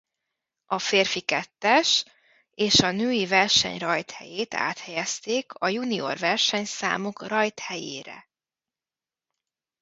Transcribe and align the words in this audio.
A 0.65 0.79
férfi 0.79 1.19
kettes 1.21 2.05
és 2.51 2.79
a 2.79 2.91
női 2.91 3.25
verseny 3.25 3.77
rajthelyét 3.77 4.53
áthelyezték 4.53 5.53
a 5.53 5.67
junior 5.69 6.17
versenyszámok 6.17 7.27
rajthelyére. 7.27 8.27